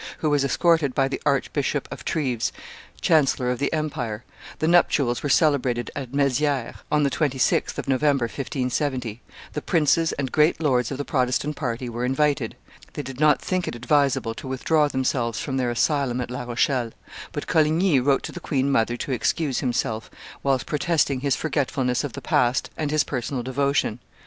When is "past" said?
22.21-22.71